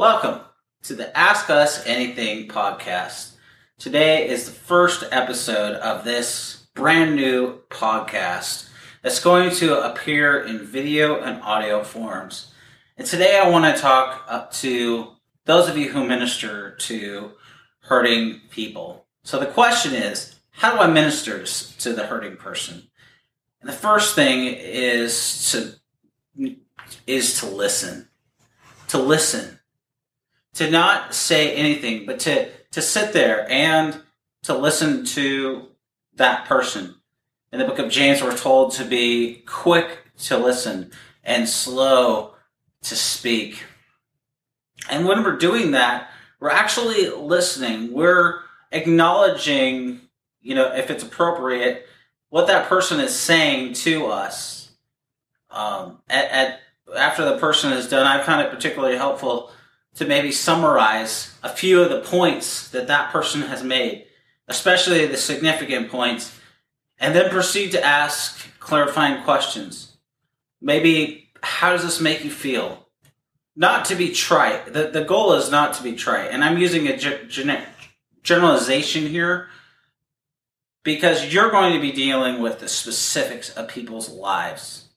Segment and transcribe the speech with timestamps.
[0.00, 0.40] Welcome
[0.84, 3.34] to the Ask Us Anything podcast.
[3.78, 8.70] Today is the first episode of this brand new podcast
[9.02, 12.50] that's going to appear in video and audio forms.
[12.96, 17.32] And today I want to talk up to those of you who minister to
[17.80, 19.04] hurting people.
[19.22, 22.88] So the question is, how do I minister to the hurting person?
[23.60, 26.54] And the first thing is to
[27.06, 28.08] is to listen.
[28.88, 29.59] To listen
[30.54, 34.00] to not say anything, but to, to sit there and
[34.42, 35.68] to listen to
[36.14, 36.94] that person.
[37.52, 40.92] In the book of James, we're told to be quick to listen
[41.24, 42.34] and slow
[42.82, 43.64] to speak.
[44.90, 47.92] And when we're doing that, we're actually listening.
[47.92, 48.40] We're
[48.72, 50.00] acknowledging,
[50.40, 51.86] you know, if it's appropriate,
[52.30, 54.70] what that person is saying to us.
[55.50, 56.60] Um, at, at
[56.96, 59.50] after the person is done, I find it particularly helpful
[59.96, 64.06] to maybe summarize a few of the points that that person has made,
[64.48, 66.38] especially the significant points,
[66.98, 69.96] and then proceed to ask clarifying questions.
[70.60, 72.86] Maybe, how does this make you feel?
[73.56, 74.72] Not to be trite.
[74.72, 76.30] The, the goal is not to be trite.
[76.30, 77.58] And I'm using a ge-
[78.22, 79.48] generalization here
[80.82, 84.88] because you're going to be dealing with the specifics of people's lives.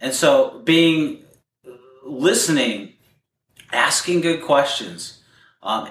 [0.00, 1.24] And so being
[2.04, 2.89] listening
[3.72, 5.22] asking good questions,
[5.62, 5.88] um,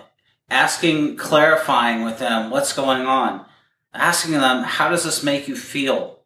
[0.50, 3.46] asking, clarifying with them what's going on,
[3.94, 6.20] asking them, how does this make you feel?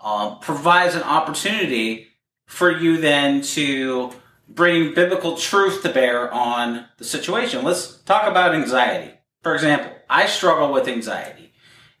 [0.00, 2.08] Um, provides an opportunity
[2.46, 4.12] for you then to
[4.48, 7.64] bring biblical truth to bear on the situation.
[7.64, 9.12] Let's talk about anxiety.
[9.42, 11.52] For example, I struggle with anxiety.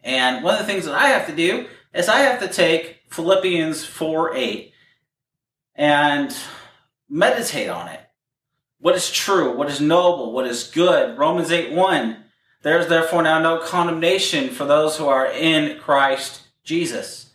[0.02, 3.00] And one of the things that I have to do is I have to take
[3.10, 4.72] Philippians 4 8
[5.74, 6.36] and
[7.08, 8.00] meditate on it
[8.80, 11.18] what is true, what is noble, what is good.
[11.18, 12.24] Romans 8 1.
[12.62, 17.32] There's therefore now no condemnation for those who are in Christ Jesus.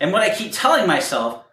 [0.00, 1.44] And what I keep telling myself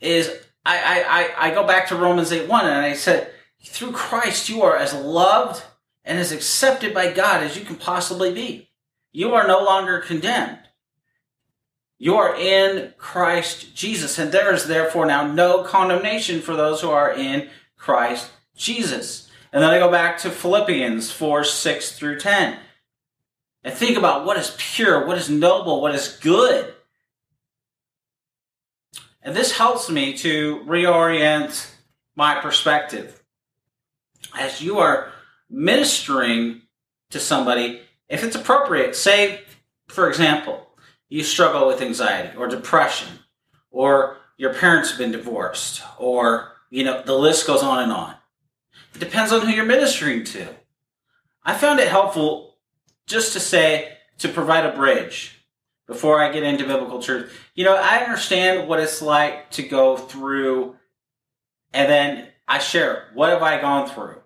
[0.00, 0.28] is
[0.64, 3.30] I, I, I, go back to Romans 8 1 and I said,
[3.64, 5.62] through Christ you are as loved
[6.04, 8.70] and as accepted by God as you can possibly be.
[9.12, 10.58] You are no longer condemned.
[11.98, 16.90] You are in Christ Jesus, and there is therefore now no condemnation for those who
[16.90, 19.30] are in Christ Jesus.
[19.52, 22.58] And then I go back to Philippians 4 6 through 10.
[23.62, 26.74] And think about what is pure, what is noble, what is good.
[29.22, 31.70] And this helps me to reorient
[32.14, 33.22] my perspective.
[34.38, 35.12] As you are
[35.48, 36.62] ministering
[37.10, 39.40] to somebody, if it's appropriate, say,
[39.88, 40.68] for example,
[41.08, 43.20] you struggle with anxiety or depression,
[43.70, 48.14] or your parents have been divorced, or, you know, the list goes on and on.
[48.94, 50.48] It depends on who you're ministering to.
[51.42, 52.56] I found it helpful
[53.06, 55.44] just to say, to provide a bridge
[55.86, 57.38] before I get into biblical truth.
[57.54, 60.76] You know, I understand what it's like to go through
[61.72, 64.20] and then I share, what have I gone through?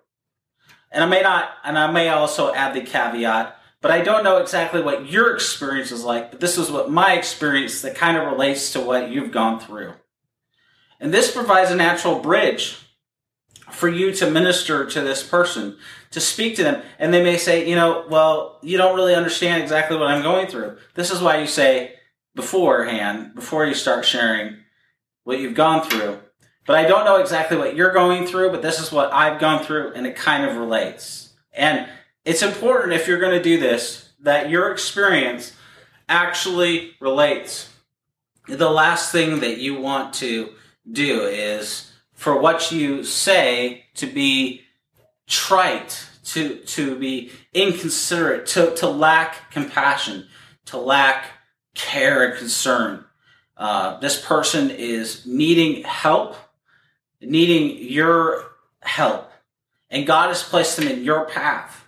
[0.90, 4.38] And I may not, and I may also add the caveat, but I don't know
[4.38, 8.30] exactly what your experience is like, but this is what my experience that kind of
[8.30, 9.94] relates to what you've gone through.
[11.00, 12.76] And this provides a natural bridge
[13.70, 15.76] for you to minister to this person,
[16.10, 16.82] to speak to them.
[16.98, 20.46] And they may say, you know, well, you don't really understand exactly what I'm going
[20.46, 20.78] through.
[20.94, 21.94] This is why you say
[22.34, 24.56] beforehand, before you start sharing
[25.24, 26.18] what you've gone through.
[26.66, 29.64] But I don't know exactly what you're going through, but this is what I've gone
[29.64, 31.32] through, and it kind of relates.
[31.52, 31.88] And
[32.24, 35.52] it's important if you're going to do this that your experience
[36.08, 37.72] actually relates.
[38.46, 40.50] The last thing that you want to
[40.90, 41.88] do is
[42.18, 44.62] for what you say to be
[45.28, 50.26] trite, to, to be inconsiderate, to, to lack compassion,
[50.64, 51.26] to lack
[51.76, 53.04] care and concern.
[53.56, 56.34] Uh, this person is needing help,
[57.20, 58.50] needing your
[58.81, 59.31] help,
[59.88, 61.87] and God has placed them in your path.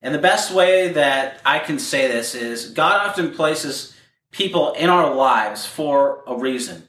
[0.00, 3.92] And the best way that I can say this is God often places
[4.30, 6.88] people in our lives for a reason.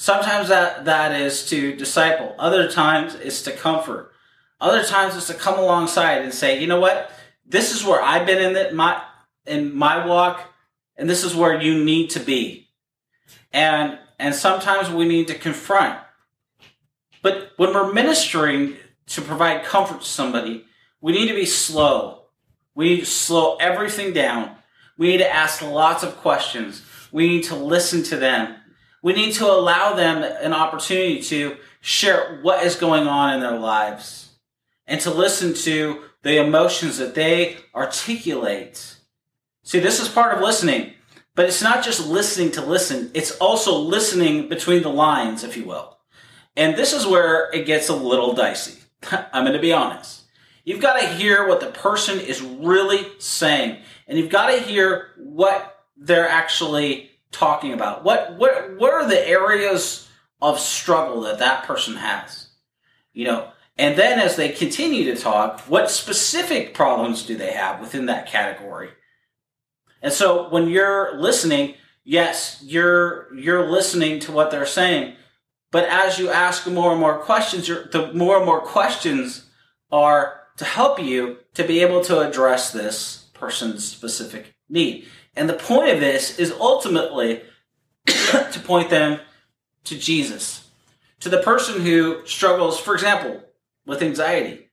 [0.00, 2.34] Sometimes that, that is to disciple.
[2.38, 4.10] Other times it's to comfort.
[4.58, 7.10] Other times it's to come alongside and say, you know what?
[7.44, 9.02] This is where I've been in the, my
[9.44, 10.40] in my walk,
[10.96, 12.70] and this is where you need to be.
[13.52, 15.98] And and sometimes we need to confront.
[17.20, 18.76] But when we're ministering
[19.08, 20.64] to provide comfort to somebody,
[21.02, 22.22] we need to be slow.
[22.74, 24.56] We need to slow everything down.
[24.96, 26.82] We need to ask lots of questions.
[27.12, 28.56] We need to listen to them
[29.02, 33.58] we need to allow them an opportunity to share what is going on in their
[33.58, 34.26] lives.
[34.86, 38.96] and to listen to the emotions that they articulate.
[39.62, 40.94] See, this is part of listening,
[41.36, 45.64] but it's not just listening to listen, it's also listening between the lines, if you
[45.64, 45.96] will.
[46.56, 48.80] And this is where it gets a little dicey.
[49.32, 50.24] I'm going to be honest.
[50.64, 55.10] You've got to hear what the person is really saying, and you've got to hear
[55.18, 58.04] what they're actually talking about.
[58.04, 60.08] What what what are the areas
[60.40, 62.48] of struggle that that person has?
[63.12, 67.80] You know, and then as they continue to talk, what specific problems do they have
[67.80, 68.90] within that category?
[70.02, 71.74] And so when you're listening,
[72.04, 75.14] yes, you're you're listening to what they're saying,
[75.70, 79.46] but as you ask more and more questions, the more and more questions
[79.92, 85.06] are to help you to be able to address this person's specific need.
[85.34, 87.42] And the point of this is ultimately
[88.06, 89.20] to point them
[89.84, 90.68] to Jesus,
[91.20, 93.42] to the person who struggles, for example,
[93.86, 94.70] with anxiety.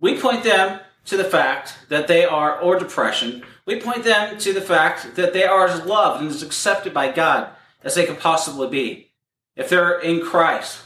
[0.00, 4.52] We point them to the fact that they are, or depression, we point them to
[4.52, 7.50] the fact that they are as loved and as accepted by God
[7.82, 9.12] as they can possibly be.
[9.56, 10.80] If they're in Christ,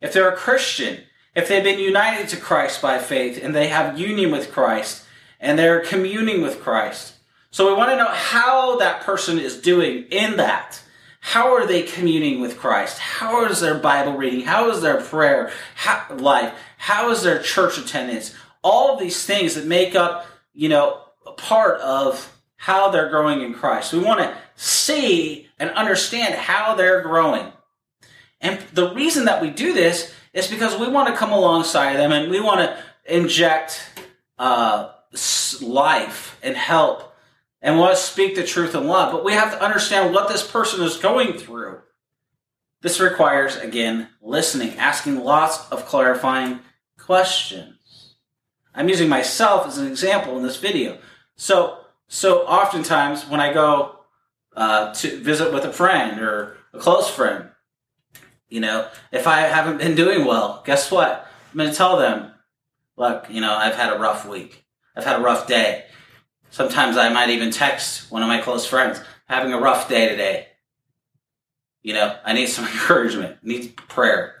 [0.00, 1.02] if they're a Christian,
[1.34, 5.04] if they've been united to Christ by faith and they have union with Christ
[5.40, 7.11] and they're communing with Christ.
[7.52, 10.82] So we want to know how that person is doing in that.
[11.20, 12.98] How are they communing with Christ?
[12.98, 14.40] How is their Bible reading?
[14.40, 15.52] How is their prayer
[16.10, 16.54] life?
[16.78, 18.34] How is their church attendance?
[18.64, 23.42] All of these things that make up, you know, a part of how they're growing
[23.42, 23.92] in Christ.
[23.92, 27.52] We want to see and understand how they're growing.
[28.40, 32.12] And the reason that we do this is because we want to come alongside them
[32.12, 33.90] and we want to inject
[34.38, 34.90] uh,
[35.60, 37.11] life and help
[37.62, 39.12] and want to speak the truth in love.
[39.12, 41.80] But we have to understand what this person is going through.
[42.82, 46.60] This requires, again, listening, asking lots of clarifying
[46.98, 48.16] questions.
[48.74, 50.98] I'm using myself as an example in this video.
[51.36, 51.78] So,
[52.08, 54.00] so oftentimes when I go
[54.56, 57.50] uh, to visit with a friend or a close friend,
[58.48, 61.26] you know, if I haven't been doing well, guess what?
[61.52, 62.32] I'm going to tell them,
[62.96, 64.64] look, you know, I've had a rough week.
[64.96, 65.84] I've had a rough day.
[66.52, 70.48] Sometimes I might even text one of my close friends, having a rough day today.
[71.82, 73.38] You know, I need some encouragement.
[73.42, 74.34] I need prayer.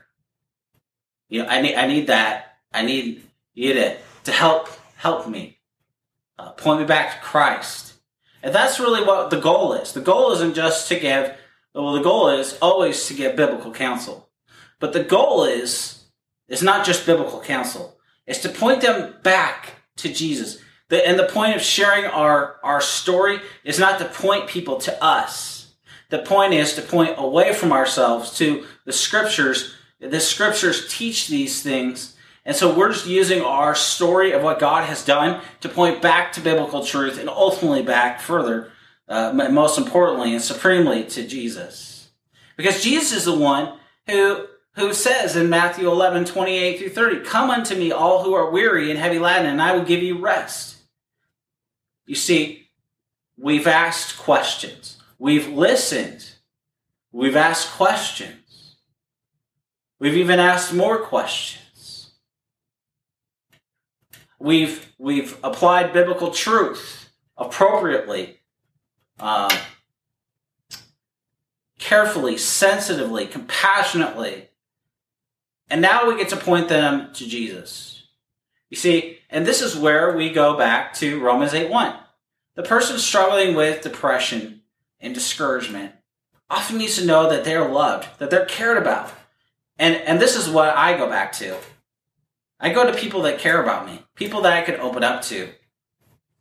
[1.30, 2.58] You know, I need I need that.
[2.72, 3.22] I need
[3.54, 5.58] you to to help help me.
[6.38, 7.94] Uh, point me back to Christ.
[8.42, 9.92] And that's really what the goal is.
[9.92, 11.34] The goal isn't just to give
[11.74, 14.28] well, the goal is always to get biblical counsel.
[14.78, 16.04] But the goal is,
[16.48, 17.96] is not just biblical counsel.
[18.26, 20.61] It's to point them back to Jesus.
[20.92, 25.02] The, and the point of sharing our, our story is not to point people to
[25.02, 25.72] us.
[26.10, 29.74] The point is to point away from ourselves to the scriptures.
[30.00, 32.14] The scriptures teach these things.
[32.44, 36.30] And so we're just using our story of what God has done to point back
[36.32, 38.70] to biblical truth and ultimately back further
[39.08, 42.10] uh, most importantly and supremely to Jesus.
[42.58, 47.48] Because Jesus is the one who, who says in Matthew 11, 28 through 30, Come
[47.48, 50.72] unto me, all who are weary and heavy laden, and I will give you rest.
[52.06, 52.68] You see,
[53.36, 54.98] we've asked questions.
[55.18, 56.32] We've listened.
[57.12, 58.76] We've asked questions.
[59.98, 62.10] We've even asked more questions.
[64.38, 68.40] We've, we've applied biblical truth appropriately
[69.20, 69.56] uh,
[71.78, 74.48] carefully, sensitively, compassionately.
[75.70, 78.01] And now we get to point them to Jesus.
[78.72, 81.94] You see, and this is where we go back to Romans 8 1.
[82.54, 84.62] The person struggling with depression
[84.98, 85.92] and discouragement
[86.48, 89.12] often needs to know that they're loved, that they're cared about.
[89.78, 91.58] And, and this is what I go back to.
[92.58, 95.50] I go to people that care about me, people that I can open up to.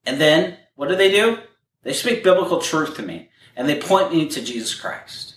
[0.06, 1.38] And then what do they do?
[1.84, 5.36] They speak biblical truth to me and they point me to Jesus Christ.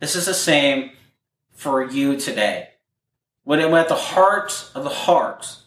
[0.00, 0.90] This is the same
[1.52, 2.70] for you today.
[3.44, 5.58] When it at the heart of the heart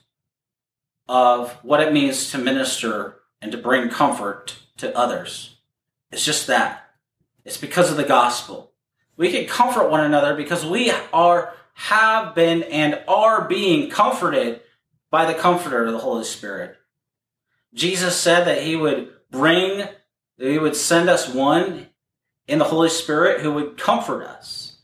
[1.10, 5.58] of what it means to minister and to bring comfort to others,
[6.12, 6.92] it's just that.
[7.44, 8.72] It's because of the gospel.
[9.18, 14.62] We can comfort one another because we are, have been, and are being comforted
[15.10, 16.78] by the comforter of the Holy Spirit.
[17.74, 21.88] Jesus said that he would bring that he would send us one
[22.48, 24.78] in the Holy Spirit who would comfort us.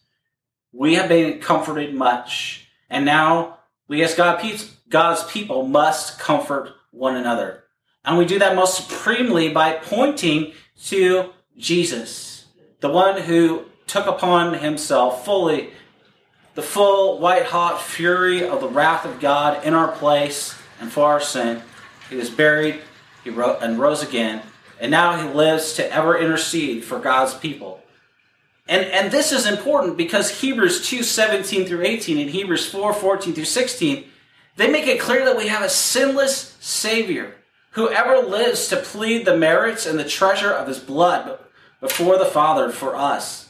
[0.73, 4.15] We have been comforted much, and now we as
[4.89, 7.63] God's people must comfort one another.
[8.03, 10.53] And we do that most supremely by pointing
[10.85, 12.45] to Jesus,
[12.79, 15.71] the one who took upon himself fully
[16.55, 21.03] the full white hot fury of the wrath of God in our place and for
[21.03, 21.61] our sin.
[22.09, 22.79] He was buried,
[23.23, 24.41] he wrote, and rose again,
[24.79, 27.81] and now he lives to ever intercede for God's people.
[28.67, 33.33] And, and this is important because Hebrews 2 17 through 18 and Hebrews 4 14
[33.33, 34.05] through 16,
[34.55, 37.35] they make it clear that we have a sinless Savior
[37.71, 41.39] who ever lives to plead the merits and the treasure of his blood
[41.81, 43.49] before the Father for us.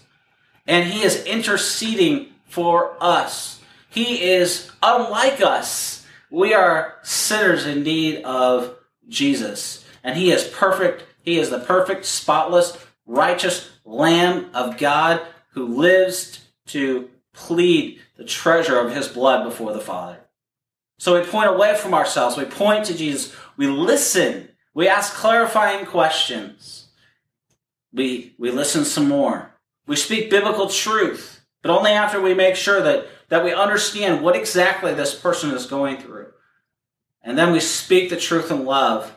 [0.65, 3.61] And he is interceding for us.
[3.89, 6.05] He is unlike us.
[6.31, 8.75] We are sinners in need of
[9.07, 9.85] Jesus.
[10.03, 11.03] And he is perfect.
[11.21, 15.21] He is the perfect, spotless, righteous Lamb of God
[15.51, 20.24] who lives to plead the treasure of his blood before the Father.
[21.05, 22.35] So we point away from ourselves.
[22.35, 23.31] We point to Jesus.
[23.57, 24.49] We listen.
[24.73, 26.87] We ask clarifying questions.
[27.93, 29.53] We, we listen some more.
[29.85, 34.35] We speak biblical truth, but only after we make sure that, that we understand what
[34.35, 36.31] exactly this person is going through.
[37.21, 39.15] And then we speak the truth in love.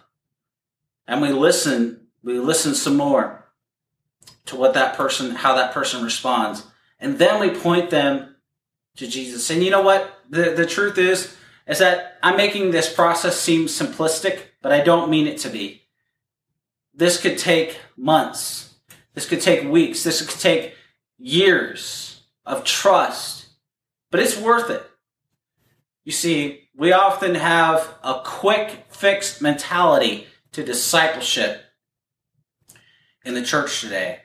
[1.07, 2.09] And we listen.
[2.23, 3.51] We listen some more
[4.45, 6.67] to what that person, how that person responds.
[7.01, 8.37] And then we point them
[8.97, 9.49] to Jesus.
[9.49, 10.19] And you know what?
[10.29, 11.35] The, the truth is,
[11.69, 15.83] is that I'm making this process seem simplistic, but I don't mean it to be.
[16.95, 18.75] This could take months.
[19.15, 20.03] This could take weeks.
[20.03, 20.75] This could take
[21.19, 23.49] years of trust,
[24.11, 24.83] but it's worth it.
[26.05, 31.63] You see, we often have a quick fix mentality to discipleship
[33.25, 34.21] in the church today.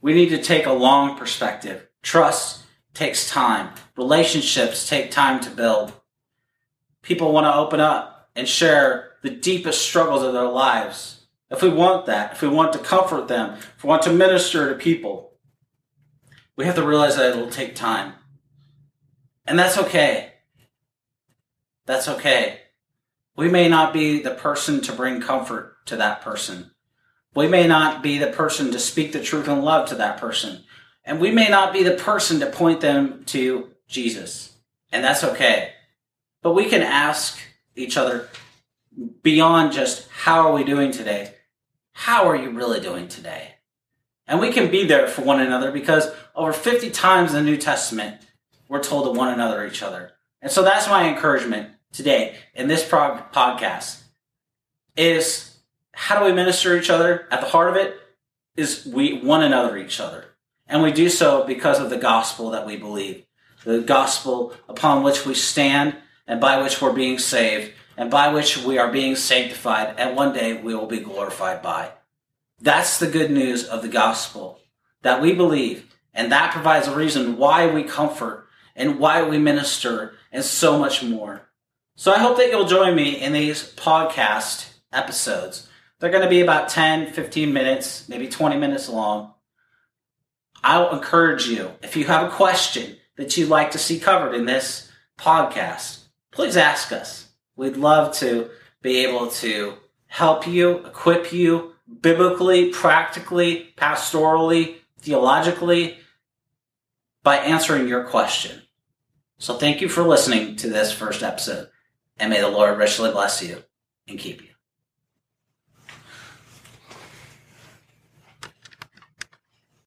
[0.00, 1.86] We need to take a long perspective.
[2.02, 2.64] Trust
[2.94, 3.70] takes time.
[3.96, 5.92] Relationships take time to build.
[7.04, 11.26] People want to open up and share the deepest struggles of their lives.
[11.50, 14.70] If we want that, if we want to comfort them, if we want to minister
[14.70, 15.34] to people,
[16.56, 18.14] we have to realize that it'll take time.
[19.46, 20.32] And that's okay.
[21.86, 22.60] That's okay.
[23.36, 26.70] We may not be the person to bring comfort to that person.
[27.34, 30.64] We may not be the person to speak the truth in love to that person.
[31.04, 34.56] And we may not be the person to point them to Jesus.
[34.90, 35.73] And that's okay.
[36.44, 37.38] But we can ask
[37.74, 38.28] each other
[39.22, 41.34] beyond just how are we doing today?
[41.92, 43.54] How are you really doing today?
[44.26, 47.56] And we can be there for one another because over 50 times in the New
[47.56, 48.20] Testament,
[48.68, 50.12] we're told to one another each other.
[50.42, 54.02] And so that's my encouragement today in this podcast
[54.98, 55.56] is
[55.92, 57.26] how do we minister each other?
[57.30, 57.96] At the heart of it
[58.54, 60.26] is we one another each other.
[60.66, 63.24] And we do so because of the gospel that we believe.
[63.64, 65.96] The gospel upon which we stand
[66.26, 70.32] and by which we're being saved and by which we are being sanctified and one
[70.32, 71.90] day we will be glorified by.
[72.60, 74.60] That's the good news of the gospel
[75.02, 80.14] that we believe and that provides a reason why we comfort and why we minister
[80.32, 81.48] and so much more.
[81.96, 85.68] So I hope that you'll join me in these podcast episodes.
[85.98, 89.34] They're going to be about 10, 15 minutes, maybe 20 minutes long.
[90.62, 94.46] I'll encourage you, if you have a question that you'd like to see covered in
[94.46, 96.03] this podcast,
[96.34, 97.28] please ask us.
[97.56, 98.50] We'd love to
[98.82, 99.74] be able to
[100.06, 105.98] help you, equip you biblically, practically, pastorally, theologically
[107.22, 108.62] by answering your question.
[109.38, 111.68] So thank you for listening to this first episode,
[112.18, 113.62] and may the Lord richly bless you
[114.08, 114.53] and keep you.